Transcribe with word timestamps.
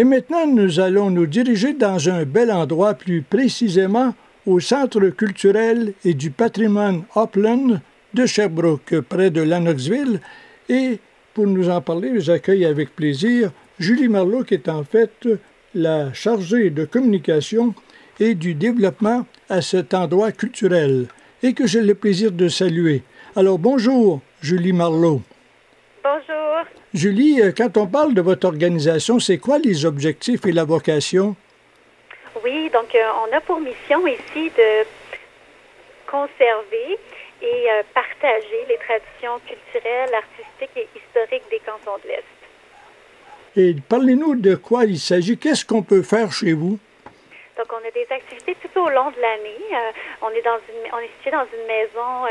Et 0.00 0.04
maintenant, 0.04 0.46
nous 0.46 0.80
allons 0.80 1.10
nous 1.10 1.26
diriger 1.26 1.74
dans 1.74 2.08
un 2.08 2.24
bel 2.24 2.50
endroit, 2.50 2.94
plus 2.94 3.20
précisément 3.20 4.14
au 4.46 4.58
Centre 4.58 5.10
culturel 5.10 5.92
et 6.06 6.14
du 6.14 6.30
patrimoine 6.30 7.02
Upland 7.14 7.82
de 8.14 8.24
Sherbrooke, 8.24 9.02
près 9.02 9.28
de 9.28 9.42
Lennoxville. 9.42 10.22
Et 10.70 11.00
pour 11.34 11.46
nous 11.46 11.68
en 11.68 11.82
parler, 11.82 12.18
j'accueille 12.18 12.64
avec 12.64 12.96
plaisir 12.96 13.50
Julie 13.78 14.08
Marlowe, 14.08 14.42
qui 14.42 14.54
est 14.54 14.70
en 14.70 14.84
fait 14.84 15.28
la 15.74 16.14
chargée 16.14 16.70
de 16.70 16.86
communication 16.86 17.74
et 18.18 18.34
du 18.34 18.54
développement 18.54 19.26
à 19.50 19.60
cet 19.60 19.92
endroit 19.92 20.32
culturel, 20.32 21.08
et 21.42 21.52
que 21.52 21.66
j'ai 21.66 21.82
le 21.82 21.94
plaisir 21.94 22.32
de 22.32 22.48
saluer. 22.48 23.02
Alors 23.36 23.58
bonjour, 23.58 24.22
Julie 24.40 24.72
Marlowe. 24.72 25.20
Julie, 26.92 27.40
euh, 27.40 27.52
quand 27.56 27.76
on 27.76 27.86
parle 27.86 28.14
de 28.14 28.20
votre 28.20 28.48
organisation, 28.48 29.20
c'est 29.20 29.38
quoi 29.38 29.58
les 29.58 29.86
objectifs 29.86 30.44
et 30.44 30.50
la 30.50 30.64
vocation? 30.64 31.36
Oui, 32.42 32.68
donc 32.70 32.92
euh, 32.96 33.08
on 33.24 33.36
a 33.36 33.40
pour 33.40 33.60
mission 33.60 34.04
ici 34.08 34.50
de 34.58 34.84
conserver 36.10 36.98
et 37.42 37.70
euh, 37.70 37.82
partager 37.94 38.66
les 38.68 38.76
traditions 38.78 39.38
culturelles, 39.46 40.10
artistiques 40.12 40.76
et 40.76 40.88
historiques 40.98 41.48
des 41.48 41.60
cantons 41.60 41.96
de 42.02 42.08
l'Est. 42.08 42.24
Et 43.56 43.76
parlez-nous 43.88 44.34
de 44.34 44.56
quoi 44.56 44.84
il 44.84 44.98
s'agit. 44.98 45.38
Qu'est-ce 45.38 45.64
qu'on 45.64 45.82
peut 45.82 46.02
faire 46.02 46.32
chez 46.32 46.54
vous? 46.54 46.76
Donc, 47.56 47.68
on 47.72 47.86
a 47.86 47.90
des 47.92 48.06
activités 48.10 48.56
tout 48.62 48.80
au 48.80 48.88
long 48.88 49.10
de 49.10 49.20
l'année. 49.20 49.62
Euh, 49.74 49.92
on 50.22 50.30
est 50.30 50.42
dans 50.42 50.58
une, 50.58 50.92
on 50.92 50.98
est 50.98 51.10
situé 51.18 51.30
dans 51.30 51.46
une 51.54 51.66
maison 51.68 52.26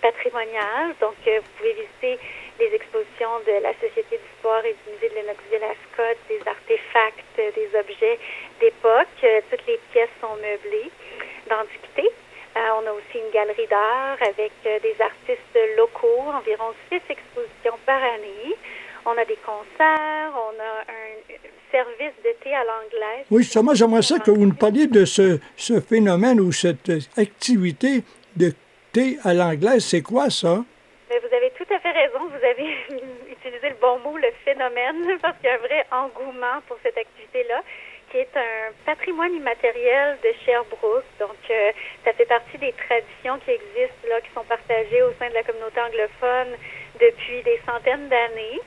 patrimoniale. 0.00 0.94
Donc, 1.00 1.14
vous 1.24 1.50
pouvez 1.56 1.72
visiter 1.72 2.18
les 2.58 2.74
expositions 2.74 3.40
de 3.46 3.62
la 3.62 3.72
Société 3.74 4.18
d'histoire 4.18 4.64
et 4.64 4.74
du 4.74 4.92
musée 4.92 5.08
de 5.10 5.14
Lennoxville 5.20 5.64
à 5.64 5.74
Scott, 5.88 6.16
des 6.28 6.40
artefacts, 6.46 7.36
des 7.36 7.68
objets 7.78 8.18
d'époque. 8.60 9.20
toutes 9.50 9.66
les 9.66 9.80
pièces 9.92 10.14
sont 10.20 10.36
meublées 10.36 10.90
d'antiquité. 11.48 12.10
on 12.56 12.86
a 12.86 12.92
aussi 12.92 13.18
une 13.18 13.30
galerie 13.32 13.66
d'art 13.68 14.18
avec 14.22 14.52
des 14.64 14.96
artistes 15.00 15.58
locaux, 15.76 16.32
environ 16.32 16.72
six 16.88 17.02
expositions 17.08 17.78
par 17.84 18.02
année. 18.02 18.56
On 19.04 19.16
a 19.16 19.24
des 19.24 19.38
concerts, 19.44 20.32
on 20.34 20.56
a 20.58 20.82
un 20.90 21.36
service 21.70 22.16
de 22.24 22.32
thé 22.42 22.54
à 22.54 22.64
l'anglaise. 22.64 23.26
Oui, 23.30 23.48
moi 23.62 23.74
j'aimerais 23.74 24.02
ça 24.02 24.18
que 24.18 24.30
vous 24.30 24.46
nous 24.46 24.54
parliez 24.54 24.86
de 24.86 25.04
ce, 25.04 25.38
ce 25.56 25.80
phénomène 25.80 26.40
ou 26.40 26.52
cette 26.52 26.90
activité 27.16 28.02
de 28.34 28.52
thé 28.92 29.18
à 29.24 29.34
l'anglaise. 29.34 29.84
C'est 29.84 30.02
quoi 30.02 30.30
ça? 30.30 30.64
Mais 31.08 31.18
vous 31.20 31.34
avez 31.34 31.52
tout 31.56 31.72
à 31.72 31.75
raison. 31.92 32.26
Vous 32.26 32.44
avez 32.44 32.76
utilisé 33.30 33.68
le 33.70 33.76
bon 33.80 33.98
mot, 34.00 34.16
le 34.16 34.30
phénomène, 34.44 35.18
parce 35.22 35.36
qu'il 35.38 35.46
y 35.46 35.52
a 35.52 35.54
un 35.54 35.58
vrai 35.58 35.86
engouement 35.90 36.60
pour 36.66 36.78
cette 36.82 36.98
activité-là 36.98 37.62
qui 38.10 38.18
est 38.18 38.36
un 38.36 38.72
patrimoine 38.84 39.34
immatériel 39.34 40.18
de 40.22 40.32
Sherbrooke. 40.44 41.04
Donc, 41.18 41.36
euh, 41.50 41.72
ça 42.04 42.12
fait 42.12 42.26
partie 42.26 42.58
des 42.58 42.72
traditions 42.72 43.38
qui 43.44 43.50
existent, 43.50 44.08
là, 44.08 44.20
qui 44.20 44.30
sont 44.32 44.44
partagées 44.44 45.02
au 45.02 45.12
sein 45.18 45.28
de 45.28 45.34
la 45.34 45.42
communauté 45.42 45.80
anglophone 45.80 46.56
depuis 47.00 47.42
des 47.42 47.60
centaines 47.66 48.08
d'années 48.08 48.60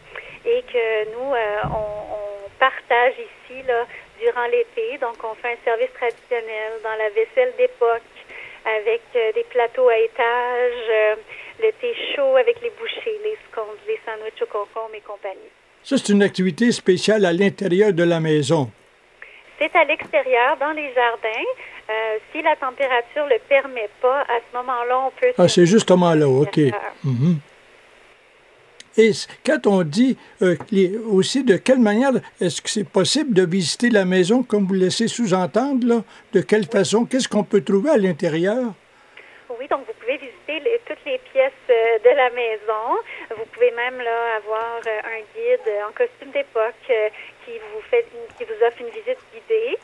et 0.45 0.61
que 0.63 1.11
nous, 1.13 1.33
euh, 1.33 1.61
on, 1.73 2.29
partage 2.59 3.13
ici 3.13 3.63
là, 3.65 3.85
durant 4.19 4.45
l'été. 4.47 4.97
Donc, 4.97 5.15
on 5.23 5.33
fait 5.35 5.53
un 5.53 5.63
service 5.63 5.93
traditionnel 5.93 6.73
dans 6.83 6.95
la 6.95 7.07
vaisselle 7.11 7.53
d'époque 7.57 8.01
avec 8.65 9.01
euh, 9.15 9.31
des 9.31 9.45
plateaux 9.45 9.87
à 9.87 9.97
étage, 9.97 11.17
euh, 11.83 11.93
thé 11.93 12.15
chaud 12.15 12.35
avec 12.35 12.61
les 12.61 12.71
bouchées, 12.71 13.19
les 13.23 13.37
scones, 13.49 13.65
les 13.87 13.99
sandwichs 14.05 14.41
au 14.41 14.45
concombre 14.45 14.95
et 14.95 15.01
compagnie. 15.01 15.51
Ça, 15.83 15.97
c'est 15.97 16.13
une 16.13 16.23
activité 16.23 16.71
spéciale 16.71 17.25
à 17.25 17.33
l'intérieur 17.33 17.93
de 17.93 18.03
la 18.03 18.19
maison. 18.19 18.69
C'est 19.57 19.75
à 19.75 19.83
l'extérieur, 19.83 20.57
dans 20.57 20.71
les 20.71 20.93
jardins. 20.93 21.45
si 22.31 22.41
la 22.41 22.55
température 22.55 23.25
ne 23.25 23.31
le 23.31 23.39
permet 23.47 23.89
pas, 24.01 24.21
à 24.21 24.39
ce 24.39 24.57
moment-là, 24.57 24.99
on 25.07 25.11
peut... 25.19 25.33
Ah, 25.37 25.47
c'est 25.47 25.65
justement 25.65 26.13
là, 26.13 26.27
OK. 26.27 26.59
Et 28.99 29.11
quand 29.45 29.65
on 29.67 29.83
dit 29.83 30.17
euh, 30.41 30.57
aussi 31.09 31.43
de 31.43 31.55
quelle 31.55 31.79
manière 31.79 32.11
est-ce 32.41 32.61
que 32.61 32.69
c'est 32.69 32.83
possible 32.83 33.33
de 33.33 33.45
visiter 33.45 33.89
la 33.89 34.03
maison, 34.03 34.43
comme 34.43 34.65
vous 34.65 34.73
laissez 34.73 35.07
sous-entendre, 35.07 36.03
de 36.33 36.41
quelle 36.41 36.65
façon, 36.65 37.05
qu'est-ce 37.05 37.29
qu'on 37.29 37.45
peut 37.45 37.61
trouver 37.61 37.91
à 37.91 37.97
l'intérieur? 37.97 38.73
Oui, 39.59 39.67
donc 39.67 39.85
vous 39.85 39.93
pouvez 39.93 40.15
visiter 40.15 40.81
toutes 40.87 41.03
les 41.05 41.17
pièces 41.17 41.51
euh, 41.69 41.99
de 41.99 42.15
la 42.15 42.29
maison. 42.29 42.97
Vous 43.35 43.45
pouvez 43.47 43.71
même 43.71 43.99
là 43.99 44.35
avoir 44.37 44.79
euh, 44.87 45.01
un 45.03 45.19
guide 45.35 45.69
en 45.85 45.91
costume 45.91 46.31
d'époque 46.31 46.87
qui 46.87 47.59
vous 47.73 47.81
fait 47.91 48.05
qui 48.37 48.45
vous 48.45 48.63
offre 48.63 48.79
une 48.79 48.89
visite 48.89 49.19
guidée. 49.33 49.77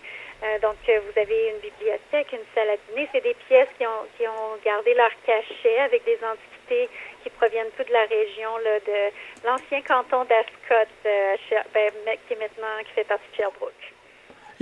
donc, 0.61 0.77
vous 0.85 1.19
avez 1.19 1.49
une 1.49 1.59
bibliothèque, 1.59 2.31
une 2.31 2.47
salle 2.53 2.69
à 2.69 2.77
dîner. 2.87 3.09
C'est 3.11 3.23
des 3.23 3.33
pièces 3.47 3.67
qui 3.77 3.85
ont, 3.85 4.05
qui 4.15 4.25
ont 4.25 4.55
gardé 4.63 4.93
leur 4.93 5.11
cachet 5.25 5.79
avec 5.79 6.05
des 6.05 6.19
antiquités 6.23 6.89
qui 7.23 7.29
proviennent 7.31 7.71
toutes 7.75 7.87
de 7.87 7.93
la 7.93 8.05
région 8.05 8.51
de 8.59 9.11
l'ancien 9.45 9.81
canton 9.81 10.23
d'Ascot, 10.25 10.89
euh, 11.05 11.35
ben, 11.73 11.91
qui 12.27 12.33
est 12.33 12.39
maintenant 12.39 12.79
qui 12.85 12.91
fait 12.93 13.03
partie 13.03 13.29
de 13.31 13.35
Sherbrooke. 13.35 13.93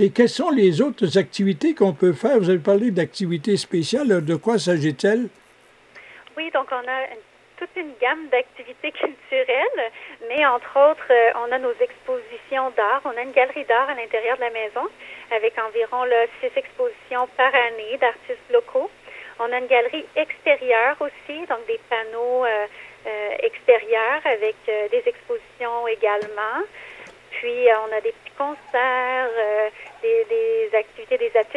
Et 0.00 0.10
quelles 0.10 0.28
sont 0.28 0.50
les 0.50 0.82
autres 0.82 1.18
activités 1.18 1.72
qu'on 1.74 1.92
peut 1.92 2.12
faire? 2.12 2.38
Vous 2.38 2.50
avez 2.50 2.58
parlé 2.58 2.90
d'activités 2.90 3.56
spéciales. 3.56 4.24
De 4.24 4.34
quoi 4.34 4.58
s'agit-il? 4.58 5.28
Oui, 6.36 6.50
donc 6.52 6.66
on 6.72 6.88
a 6.88 7.06
toute 7.56 7.70
une 7.76 7.92
gamme 8.00 8.26
d'activités 8.28 8.90
culturelles, 9.00 9.92
mais 10.28 10.44
entre 10.46 10.90
autres, 10.90 11.12
euh, 11.12 11.30
on 11.46 11.52
a 11.52 11.58
nos 11.58 11.74
expositions 11.80 12.70
d'art. 12.76 13.02
On 13.04 13.16
a 13.16 13.22
une 13.22 13.30
galerie 13.30 13.64
d'art 13.66 13.88
à 13.88 13.94
l'intérieur 13.94 14.36
de 14.36 14.42
la 14.42 14.50
maison 14.50 14.82
avec 15.30 15.54
environ 15.58 16.02
là, 16.04 16.26
six 16.40 16.50
expositions 16.56 17.28
par 17.36 17.54
année 17.54 17.96
d'artistes 18.00 18.50
locaux. 18.52 18.90
On 19.38 19.52
a 19.52 19.58
une 19.58 19.68
galerie 19.68 20.06
extérieure 20.16 20.96
aussi, 21.00 21.38
donc 21.46 21.66
des 21.68 21.78
panneaux 21.88 22.44
euh, 22.44 22.66
euh, 23.06 23.30
extérieurs 23.40 24.22
avec 24.24 24.56
des 24.66 25.02
expositions 25.06 25.86
également. 25.86 26.66
Puis 27.30 27.66
on 27.86 27.96
a 27.96 28.00
des 28.00 28.12
petits 28.12 28.36
concerts, 28.38 29.13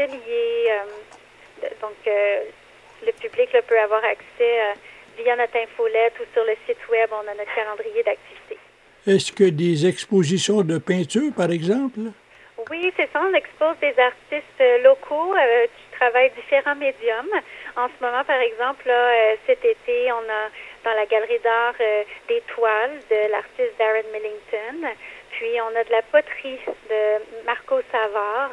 ateliers. 0.07 0.71
donc 1.81 1.95
le 2.05 3.11
public 3.13 3.49
peut 3.67 3.79
avoir 3.79 4.03
accès 4.03 4.75
via 5.17 5.35
notre 5.35 5.57
infolette 5.57 6.13
ou 6.19 6.23
sur 6.33 6.43
le 6.43 6.53
site 6.65 6.87
web. 6.89 7.09
On 7.11 7.27
a 7.27 7.33
notre 7.33 7.53
calendrier 7.53 8.03
d'activités. 8.03 8.57
Est-ce 9.05 9.31
que 9.31 9.45
des 9.45 9.87
expositions 9.87 10.61
de 10.61 10.77
peinture, 10.77 11.33
par 11.35 11.51
exemple? 11.51 11.99
Oui, 12.69 12.91
c'est 12.97 13.09
ça. 13.13 13.21
On 13.23 13.33
expose 13.33 13.77
des 13.79 13.93
artistes 13.99 14.83
locaux 14.83 15.33
qui 15.75 15.97
travaillent 15.97 16.31
différents 16.31 16.75
médiums. 16.75 17.31
En 17.75 17.87
ce 17.87 18.03
moment, 18.03 18.23
par 18.23 18.39
exemple, 18.39 18.89
euh, 18.89 19.35
cet 19.45 19.63
été, 19.63 20.11
on 20.11 20.25
a 20.29 20.49
dans 20.83 20.95
la 20.95 21.05
galerie 21.05 21.39
d'art 21.43 21.75
euh, 21.79 22.03
des 22.27 22.41
toiles 22.53 22.99
de 23.09 23.31
l'artiste 23.31 23.77
Darren 23.77 24.09
Millington. 24.11 24.89
Puis 25.31 25.61
on 25.61 25.75
a 25.79 25.83
de 25.83 25.91
la 25.91 26.01
poterie 26.01 26.59
de 26.89 27.45
Marco 27.45 27.79
Savard. 27.91 28.51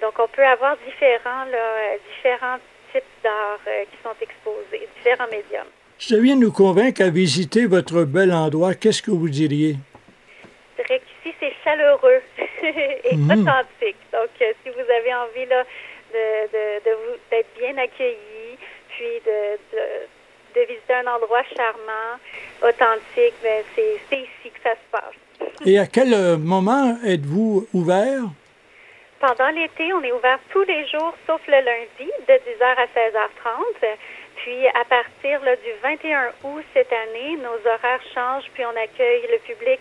Donc 0.00 0.14
on 0.18 0.28
peut 0.28 0.44
avoir 0.44 0.76
différents, 0.86 1.44
là, 1.50 1.96
différents 2.16 2.58
types 2.92 3.02
d'art 3.22 3.60
euh, 3.66 3.84
qui 3.90 3.96
sont 4.02 4.14
exposés, 4.20 4.88
différents 4.96 5.26
médiums. 5.30 5.70
Je 5.98 6.16
viens 6.16 6.36
nous 6.36 6.52
convaincre 6.52 7.02
à 7.02 7.08
visiter 7.08 7.66
votre 7.66 8.04
bel 8.04 8.32
endroit. 8.32 8.74
Qu'est-ce 8.74 9.02
que 9.02 9.10
vous 9.10 9.28
diriez? 9.28 9.76
Je 10.76 10.82
dirais 10.82 11.00
qu'ici, 11.00 11.34
c'est 11.40 11.52
chaleureux 11.64 12.20
et 13.04 13.16
mhm. 13.16 13.30
authentique. 13.30 13.96
Donc, 14.12 14.30
si 14.38 14.70
vous 14.70 14.80
avez 14.80 15.14
envie 15.14 15.46
là, 15.48 15.64
de, 16.12 16.46
de, 16.52 16.84
de 16.84 16.96
vous 16.96 17.16
d'être 17.30 17.48
bien 17.58 17.76
accueilli, 17.78 18.58
puis 18.88 19.20
de, 19.24 19.76
de, 19.76 20.60
de, 20.60 20.66
visiter 20.66 20.94
un 20.94 21.14
endroit 21.14 21.42
charmant, 21.56 22.18
authentique, 22.62 23.34
ben 23.42 23.62
c'est, 23.74 24.00
c'est 24.08 24.18
ici 24.18 24.50
que 24.52 24.60
ça 24.62 24.72
se 24.72 24.90
passe. 24.90 25.66
Et 25.66 25.78
à 25.78 25.86
quel 25.86 26.14
euh, 26.14 26.36
moment 26.36 26.96
êtes-vous 27.04 27.66
ouvert? 27.72 28.22
Pendant 29.26 29.48
l'été, 29.48 29.90
on 29.94 30.02
est 30.02 30.12
ouvert 30.12 30.38
tous 30.52 30.64
les 30.64 30.86
jours, 30.86 31.14
sauf 31.26 31.40
le 31.46 31.56
lundi, 31.64 32.12
de 32.28 32.34
10h 32.34 32.76
à 32.76 32.84
16h30. 32.84 33.96
Puis 34.36 34.66
à 34.68 34.84
partir 34.84 35.42
là, 35.42 35.56
du 35.56 35.72
21 35.82 36.28
août 36.42 36.62
cette 36.74 36.92
année, 36.92 37.38
nos 37.38 37.56
horaires 37.66 38.02
changent, 38.12 38.50
puis 38.52 38.64
on 38.66 38.76
accueille 38.76 39.26
le 39.32 39.38
public 39.38 39.80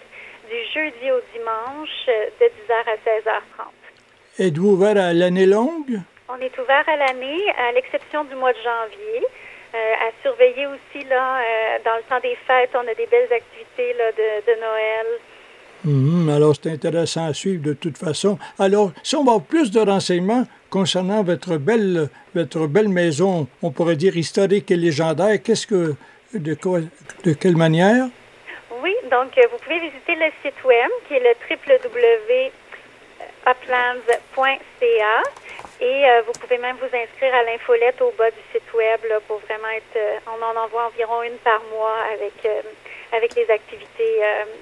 du 0.49 0.55
jeudi 0.73 1.11
au 1.11 1.19
dimanche 1.35 2.05
de 2.39 2.45
10h 2.45 2.73
à 2.87 2.95
16h30. 3.03 4.47
Êtes-vous 4.47 4.69
ouvert 4.69 4.95
à 4.95 5.11
l'année 5.11 5.45
longue? 5.45 5.99
On 6.29 6.39
est 6.39 6.57
ouvert 6.57 6.87
à 6.87 6.95
l'année, 6.95 7.43
à 7.57 7.73
l'exception 7.73 8.23
du 8.23 8.35
mois 8.35 8.53
de 8.53 8.59
janvier. 8.59 9.27
Euh, 9.75 10.07
à 10.07 10.11
surveiller 10.21 10.67
aussi, 10.67 11.03
là, 11.09 11.39
euh, 11.41 11.79
dans 11.83 11.97
le 11.97 12.03
temps 12.03 12.21
des 12.21 12.37
fêtes, 12.47 12.71
on 12.75 12.87
a 12.87 12.93
des 12.93 13.07
belles 13.07 13.33
activités 13.33 13.91
là, 13.97 14.09
de, 14.13 14.53
de 14.53 14.61
Noël. 14.61 15.07
Mmh, 15.85 16.29
alors, 16.29 16.53
c'est 16.61 16.71
intéressant 16.71 17.25
à 17.25 17.33
suivre 17.33 17.61
de 17.61 17.73
toute 17.73 17.97
façon. 17.97 18.37
Alors, 18.57 18.91
si 19.03 19.15
on 19.15 19.23
va 19.23 19.39
plus 19.39 19.69
de 19.69 19.81
renseignements 19.81 20.45
concernant 20.69 21.23
votre 21.23 21.57
belle, 21.57 22.09
votre 22.33 22.67
belle 22.67 22.89
maison, 22.89 23.47
on 23.61 23.71
pourrait 23.71 23.97
dire 23.97 24.15
historique 24.15 24.71
et 24.71 24.77
légendaire, 24.77 25.41
qu'est-ce 25.43 25.67
que, 25.67 25.95
de, 26.33 26.53
quoi, 26.53 26.79
de 27.25 27.33
quelle 27.33 27.57
manière? 27.57 28.05
Oui, 28.81 28.95
donc, 29.11 29.37
euh, 29.37 29.41
vous 29.51 29.57
pouvez 29.57 29.79
visiter 29.79 30.15
le 30.15 30.31
site 30.41 30.63
web 30.63 30.89
qui 31.07 31.15
est 31.15 31.19
le 31.19 31.35
www 31.49 32.51
uplands.ca 33.45 35.23
et 35.81 36.05
euh, 36.05 36.21
vous 36.25 36.31
pouvez 36.39 36.57
même 36.57 36.77
vous 36.77 36.85
inscrire 36.85 37.35
à 37.35 37.43
l'infolette 37.43 38.01
au 38.01 38.11
bas 38.17 38.31
du 38.31 38.39
site 38.51 38.73
web 38.73 39.01
pour 39.27 39.39
vraiment 39.39 39.69
être. 39.75 39.97
Euh, 39.97 40.17
on 40.27 40.41
en 40.41 40.63
envoie 40.63 40.87
environ 40.87 41.23
une 41.23 41.37
par 41.43 41.61
mois 41.73 41.97
avec, 42.13 42.33
avec 43.15 43.35
les 43.35 43.49
activités 43.49 44.19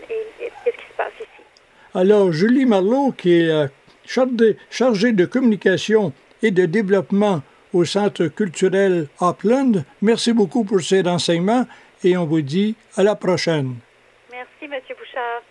et, 0.09 0.43
et 0.45 0.51
ce 0.65 0.71
qui 0.71 0.87
se 0.91 0.97
passe 0.97 1.13
ici? 1.19 1.43
Alors, 1.93 2.31
Julie 2.31 2.65
Marlot, 2.65 3.11
qui 3.17 3.33
est 3.33 3.69
chargée 4.05 5.11
de 5.11 5.25
communication 5.25 6.13
et 6.41 6.51
de 6.51 6.65
développement 6.65 7.41
au 7.73 7.85
Centre 7.85 8.27
culturel 8.27 9.07
Upland, 9.21 9.83
merci 10.01 10.33
beaucoup 10.33 10.63
pour 10.63 10.81
ces 10.81 11.01
renseignements 11.01 11.65
et 12.03 12.17
on 12.17 12.25
vous 12.25 12.41
dit 12.41 12.75
à 12.95 13.03
la 13.03 13.15
prochaine. 13.15 13.75
Merci, 14.31 14.65
M. 14.65 14.71
Bouchard. 14.71 15.41